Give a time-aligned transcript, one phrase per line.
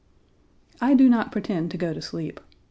[0.81, 2.39] I do not pretend to go to sleep.